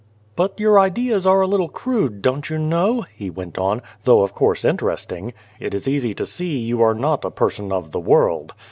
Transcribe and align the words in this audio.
"But 0.35 0.59
your 0.59 0.79
ideas 0.79 1.27
are 1.27 1.41
a 1.41 1.47
little 1.47 1.69
crude, 1.69 2.23
don't 2.23 2.49
you 2.49 2.57
know?" 2.57 3.05
he 3.15 3.29
went 3.29 3.59
on," 3.59 3.83
though 4.05 4.23
of 4.23 4.33
course 4.33 4.65
interesting. 4.65 5.31
It 5.59 5.75
is 5.75 5.87
easy 5.87 6.15
to 6.15 6.25
see 6.25 6.57
you 6.57 6.81
are 6.81 6.95
not 6.95 7.23
a 7.23 7.29
person 7.29 7.71
of 7.71 7.91
the 7.91 7.99
world. 7.99 8.55